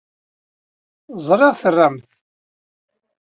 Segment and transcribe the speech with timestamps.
[1.25, 2.09] Ẓriɣ tram-t.